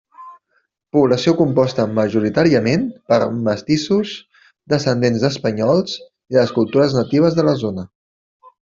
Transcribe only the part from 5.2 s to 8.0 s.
d'espanyols i de les cultures natives de la zona.